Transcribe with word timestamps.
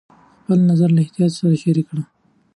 خپل 0.41 0.59
نظر 0.71 0.89
له 0.95 1.01
احتیاطه 1.03 1.57
شریک 1.63 1.85
کړه. 1.89 2.03